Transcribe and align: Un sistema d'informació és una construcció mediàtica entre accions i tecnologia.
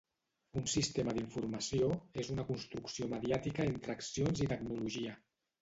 Un 0.59 0.63
sistema 0.71 1.13
d'informació 1.17 1.91
és 2.23 2.33
una 2.37 2.45
construcció 2.49 3.11
mediàtica 3.15 3.69
entre 3.75 3.97
accions 3.99 4.43
i 4.49 4.53
tecnologia. 4.57 5.17